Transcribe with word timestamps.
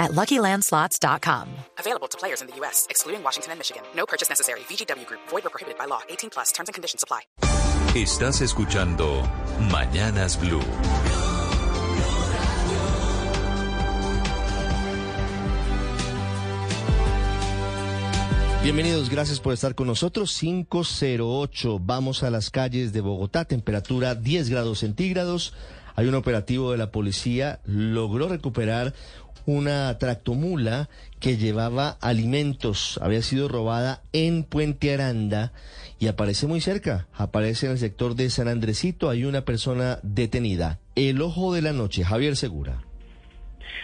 at 0.00 0.12
LuckyLandSlots.com. 0.12 1.48
Available 1.78 2.08
to 2.08 2.18
players 2.18 2.40
in 2.40 2.48
the 2.48 2.56
U.S., 2.56 2.86
excluding 2.90 3.22
Washington 3.22 3.52
and 3.52 3.60
Michigan. 3.60 3.82
No 3.94 4.06
purchase 4.06 4.28
necessary. 4.28 4.60
VGW 4.60 5.06
Group. 5.06 5.20
Void 5.28 5.46
or 5.46 5.50
prohibited 5.50 5.78
by 5.78 5.84
law. 5.84 6.00
18 6.08 6.30
plus. 6.30 6.50
Terms 6.52 6.68
and 6.68 6.74
conditions 6.74 7.04
apply. 7.04 7.20
Estás 7.94 8.40
escuchando 8.40 9.22
Mañanas 9.70 10.38
Blue. 10.40 10.62
Bienvenidos, 18.62 19.08
gracias 19.08 19.40
por 19.40 19.54
estar 19.54 19.74
con 19.74 19.86
nosotros. 19.86 20.36
508, 20.38 21.78
vamos 21.80 22.22
a 22.22 22.30
las 22.30 22.50
calles 22.50 22.92
de 22.92 23.00
Bogotá, 23.00 23.46
temperatura 23.46 24.14
10 24.14 24.50
grados 24.50 24.80
centígrados. 24.80 25.54
Hay 25.96 26.06
un 26.06 26.14
operativo 26.14 26.70
de 26.70 26.76
la 26.76 26.90
policía, 26.90 27.60
logró 27.64 28.28
recuperar 28.28 28.94
una 29.46 29.96
tractomula 29.98 30.88
que 31.18 31.36
llevaba 31.36 31.98
alimentos, 32.00 32.98
había 33.02 33.22
sido 33.22 33.48
robada 33.48 34.02
en 34.12 34.44
Puente 34.44 34.92
Aranda 34.92 35.52
y 35.98 36.08
aparece 36.08 36.46
muy 36.46 36.60
cerca, 36.60 37.06
aparece 37.12 37.66
en 37.66 37.72
el 37.72 37.78
sector 37.78 38.14
de 38.14 38.30
San 38.30 38.48
Andresito, 38.48 39.10
hay 39.10 39.24
una 39.24 39.44
persona 39.44 39.98
detenida. 40.02 40.78
El 40.94 41.20
ojo 41.22 41.52
de 41.54 41.62
la 41.62 41.72
noche, 41.72 42.04
Javier 42.04 42.36
Segura. 42.36 42.89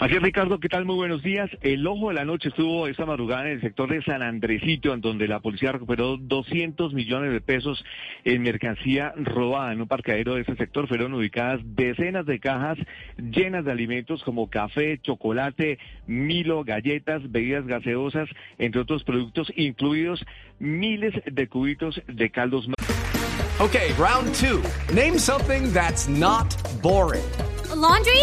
Así 0.00 0.14
es, 0.14 0.22
Ricardo, 0.22 0.60
¿qué 0.60 0.68
tal? 0.68 0.84
Muy 0.84 0.94
buenos 0.94 1.24
días. 1.24 1.50
El 1.60 1.84
ojo 1.84 2.10
de 2.10 2.14
la 2.14 2.24
noche 2.24 2.50
estuvo 2.50 2.86
esta 2.86 3.04
madrugada 3.04 3.46
en 3.46 3.54
el 3.54 3.60
sector 3.60 3.90
de 3.90 4.00
San 4.04 4.22
Andresito, 4.22 4.94
en 4.94 5.00
donde 5.00 5.26
la 5.26 5.40
policía 5.40 5.72
recuperó 5.72 6.16
200 6.16 6.94
millones 6.94 7.32
de 7.32 7.40
pesos 7.40 7.84
en 8.24 8.42
mercancía 8.42 9.12
robada 9.16 9.72
en 9.72 9.80
un 9.80 9.88
parqueadero 9.88 10.36
de 10.36 10.42
ese 10.42 10.54
sector. 10.54 10.86
Fueron 10.86 11.14
ubicadas 11.14 11.60
decenas 11.64 12.26
de 12.26 12.38
cajas 12.38 12.78
llenas 13.16 13.64
de 13.64 13.72
alimentos 13.72 14.22
como 14.22 14.48
café, 14.48 15.00
chocolate, 15.02 15.80
milo, 16.06 16.62
galletas, 16.62 17.20
bebidas 17.32 17.66
gaseosas, 17.66 18.28
entre 18.58 18.80
otros 18.80 19.02
productos, 19.02 19.52
incluidos 19.56 20.24
miles 20.60 21.12
de 21.26 21.48
cubitos 21.48 22.00
de 22.06 22.30
caldos. 22.30 22.68
Okay, 23.58 23.92
round 23.98 24.32
two. 24.36 24.62
Name 24.94 25.18
something 25.18 25.72
that's 25.72 26.06
not 26.06 26.54
boring. 26.80 27.24
A 27.72 27.74
laundry? 27.74 28.22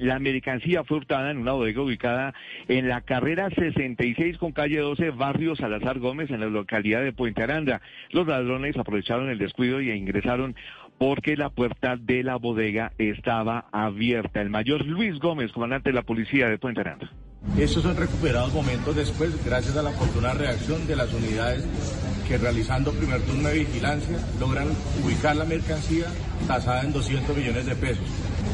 La 0.00 0.18
mercancía 0.18 0.84
fue 0.84 0.98
hurtada 0.98 1.30
en 1.30 1.38
una 1.38 1.52
bodega 1.52 1.82
ubicada 1.82 2.34
en 2.68 2.88
la 2.88 3.00
carrera 3.00 3.48
66 3.50 4.38
con 4.38 4.52
calle 4.52 4.78
12, 4.78 5.10
barrio 5.10 5.56
Salazar 5.56 5.98
Gómez, 5.98 6.30
en 6.30 6.40
la 6.40 6.46
localidad 6.46 7.02
de 7.02 7.12
Puente 7.12 7.42
Aranda. 7.42 7.80
Los 8.10 8.26
ladrones 8.26 8.76
aprovecharon 8.76 9.30
el 9.30 9.38
descuido 9.38 9.80
y 9.80 9.90
ingresaron 9.90 10.54
porque 10.98 11.36
la 11.36 11.48
puerta 11.48 11.96
de 11.96 12.22
la 12.22 12.36
bodega 12.36 12.92
estaba 12.98 13.66
abierta. 13.72 14.42
El 14.42 14.50
mayor 14.50 14.84
Luis 14.84 15.18
Gómez, 15.18 15.50
comandante 15.52 15.90
de 15.90 15.94
la 15.94 16.02
policía 16.02 16.48
de 16.48 16.58
Puente 16.58 16.82
Aranda. 16.82 17.10
Estos 17.58 17.82
son 17.82 17.96
recuperados 17.96 18.52
momentos 18.52 18.94
después, 18.94 19.32
gracias 19.44 19.76
a 19.76 19.82
la 19.82 19.90
oportuna 19.90 20.34
reacción 20.34 20.86
de 20.86 20.96
las 20.96 21.12
unidades 21.14 21.66
que 22.28 22.36
realizando 22.38 22.92
primer 22.92 23.20
turno 23.22 23.48
de 23.48 23.60
vigilancia 23.60 24.18
logran 24.38 24.68
ubicar 25.02 25.34
la 25.36 25.44
mercancía 25.44 26.06
tasada 26.46 26.82
en 26.82 26.92
200 26.92 27.36
millones 27.36 27.66
de 27.66 27.74
pesos. 27.74 28.04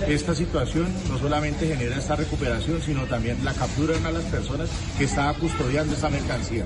Esta 0.09 0.35
situación 0.35 0.87
no 1.09 1.19
solamente 1.19 1.67
genera 1.67 1.97
esta 1.97 2.15
recuperación, 2.15 2.81
sino 2.81 3.05
también 3.05 3.45
la 3.45 3.53
captura 3.55 3.95
de 3.95 4.01
una 4.01 4.09
de 4.09 4.15
las 4.15 4.25
personas 4.25 4.95
que 4.97 5.05
estaba 5.05 5.35
custodiando 5.35 5.95
esta 5.95 6.09
mercancía. 6.11 6.65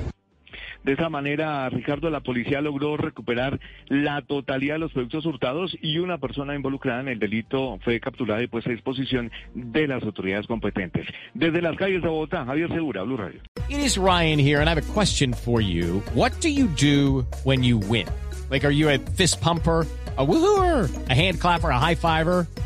De 0.85 0.93
esa 0.93 1.09
manera, 1.09 1.69
Ricardo, 1.69 2.11
la 2.11 2.21
policía 2.21 2.61
logró 2.61 2.97
recuperar 2.97 3.61
la 3.89 4.23
totalidad 4.23 4.75
de 4.75 4.81
los 4.81 4.93
productos 4.93 5.27
hurtados 5.27 5.77
y 5.81 5.99
una 5.99 6.19
persona 6.19 6.55
involucrada 6.55 7.01
en 7.01 7.09
el 7.09 7.19
delito 7.19 7.79
fue 7.83 8.01
capturada 8.01 8.43
y 8.43 8.47
puesta 8.47 8.71
a 8.71 8.75
disposición 8.75 9.31
de 9.55 9.87
las 9.87 10.03
autoridades 10.03 10.47
competentes. 10.47 11.07
Desde 11.35 11.63
las 11.63 11.77
calles 11.77 12.03
de 12.03 12.09
Bogotá, 12.09 12.45
Javier 12.45 12.69
Segura, 12.69 13.03
Blue 13.03 13.17
Radio. 13.17 13.41
It 13.69 13.79
is 13.79 13.99
Ryan 13.99 14.39
here, 14.39 14.61
and 14.61 14.69
I 14.69 14.75
have 14.75 14.83
a 14.83 14.93
question 14.93 15.33
for 15.33 15.61
you. 15.61 16.03
What 16.15 16.33
do 16.41 16.49
you 16.49 16.67
do 16.67 17.27
when 17.45 17.63
you 17.63 17.79
win? 17.79 18.07
Like, 18.51 18.67
are 18.67 18.73
you 18.73 18.91
a 18.91 18.99
fist 18.99 19.41
pumper? 19.41 19.87
a 20.21 20.27
woohooer, 20.27 21.09
a 21.09 21.15
hand 21.15 21.41
clapper, 21.41 21.71
a 21.71 21.79
high 21.79 21.95
fiver. 21.95 22.47